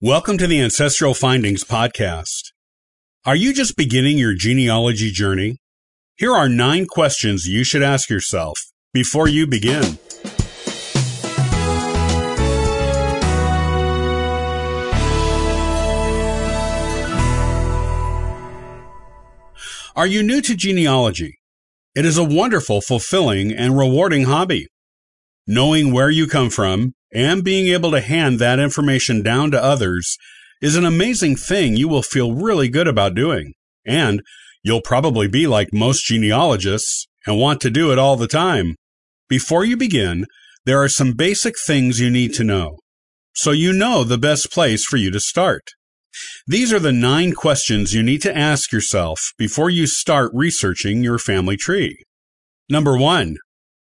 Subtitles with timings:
[0.00, 2.52] Welcome to the Ancestral Findings Podcast.
[3.26, 5.56] Are you just beginning your genealogy journey?
[6.16, 8.56] Here are nine questions you should ask yourself
[8.94, 9.98] before you begin.
[19.96, 21.40] Are you new to genealogy?
[21.96, 24.68] It is a wonderful, fulfilling, and rewarding hobby.
[25.50, 30.18] Knowing where you come from and being able to hand that information down to others
[30.60, 33.54] is an amazing thing you will feel really good about doing.
[33.86, 34.20] And
[34.62, 38.74] you'll probably be like most genealogists and want to do it all the time.
[39.26, 40.26] Before you begin,
[40.66, 42.76] there are some basic things you need to know.
[43.34, 45.62] So you know the best place for you to start.
[46.46, 51.18] These are the nine questions you need to ask yourself before you start researching your
[51.18, 52.02] family tree.
[52.68, 53.36] Number one,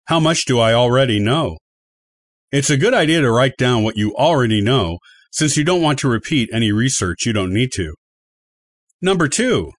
[0.05, 1.57] how much do I already know?
[2.51, 4.99] It's a good idea to write down what you already know
[5.31, 7.95] since you don't want to repeat any research you don't need to.
[9.01, 9.71] Number two,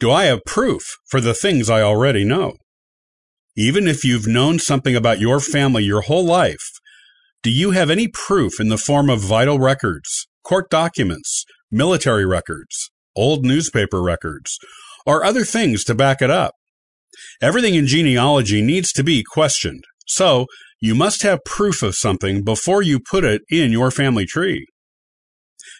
[0.00, 2.54] do I have proof for the things I already know?
[3.56, 6.68] Even if you've known something about your family your whole life,
[7.42, 12.90] do you have any proof in the form of vital records, court documents, military records,
[13.14, 14.58] old newspaper records,
[15.06, 16.55] or other things to back it up.
[17.40, 20.46] Everything in genealogy needs to be questioned, so
[20.80, 24.66] you must have proof of something before you put it in your family tree.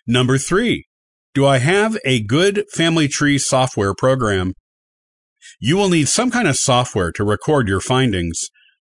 [0.06, 0.86] Number three,
[1.34, 4.54] do I have a good family tree software program?
[5.60, 8.46] You will need some kind of software to record your findings.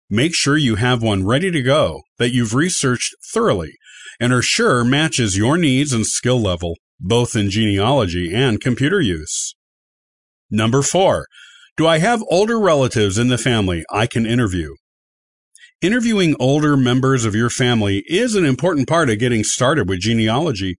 [0.10, 3.74] Make sure you have one ready to go that you've researched thoroughly
[4.20, 9.56] and are sure matches your needs and skill level both in genealogy and computer use.
[10.50, 11.28] Number four,
[11.76, 14.76] do I have older relatives in the family I can interview?
[15.82, 20.78] Interviewing older members of your family is an important part of getting started with genealogy.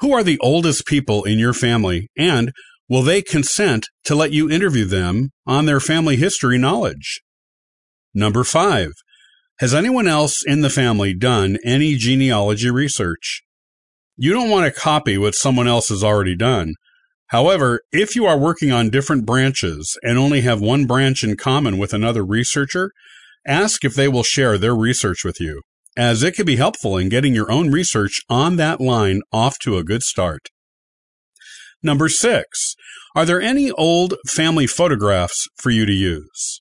[0.00, 2.52] Who are the oldest people in your family and
[2.88, 7.20] will they consent to let you interview them on their family history knowledge?
[8.14, 8.92] Number five,
[9.58, 13.42] has anyone else in the family done any genealogy research?
[14.16, 16.74] You don't want to copy what someone else has already done.
[17.34, 21.78] However, if you are working on different branches and only have one branch in common
[21.78, 22.92] with another researcher,
[23.44, 25.62] ask if they will share their research with you,
[25.96, 29.76] as it can be helpful in getting your own research on that line off to
[29.76, 30.42] a good start.
[31.82, 32.76] Number six,
[33.16, 36.60] are there any old family photographs for you to use?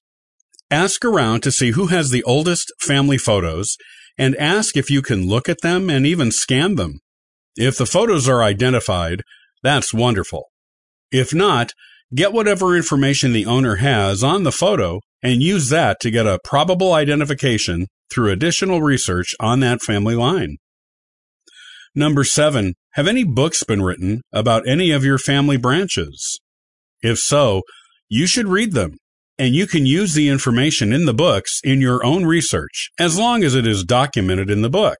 [0.71, 3.77] Ask around to see who has the oldest family photos
[4.17, 6.97] and ask if you can look at them and even scan them.
[7.55, 9.21] If the photos are identified,
[9.61, 10.47] that's wonderful.
[11.13, 11.73] If not,
[12.13, 16.39] get whatever information the owner has on the photo and use that to get a
[16.43, 20.57] probable identification through additional research on that family line.
[21.93, 26.39] Number seven, have any books been written about any of your family branches?
[27.03, 27.61] If so,
[28.09, 28.97] you should read them
[29.37, 33.43] and you can use the information in the books in your own research as long
[33.43, 34.97] as it is documented in the book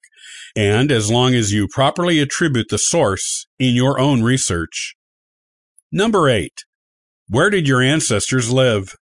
[0.55, 4.95] and as long as you properly attribute the source in your own research.
[5.95, 6.63] Number eight,
[7.29, 8.95] where did your ancestors live?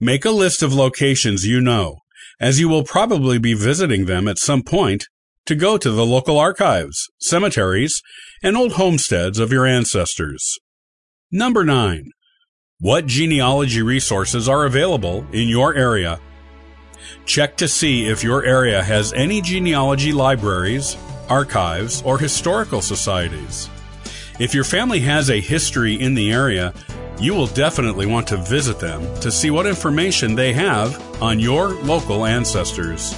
[0.00, 1.98] Make a list of locations you know,
[2.40, 5.04] as you will probably be visiting them at some point
[5.44, 8.00] to go to the local archives, cemeteries,
[8.42, 10.42] and old homesteads of your ancestors.
[11.30, 12.06] Number nine,
[12.80, 16.18] what genealogy resources are available in your area?
[17.26, 20.96] Check to see if your area has any genealogy libraries,
[21.28, 23.68] archives, or historical societies.
[24.40, 26.74] If your family has a history in the area,
[27.20, 31.74] you will definitely want to visit them to see what information they have on your
[31.82, 33.14] local ancestors.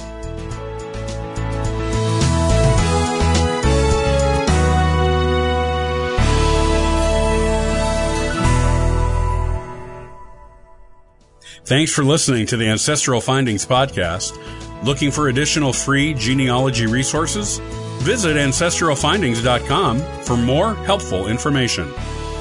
[11.65, 14.37] Thanks for listening to the Ancestral Findings Podcast.
[14.83, 17.59] Looking for additional free genealogy resources?
[18.03, 21.91] Visit ancestralfindings.com for more helpful information.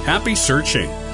[0.04, 1.05] Happy searching!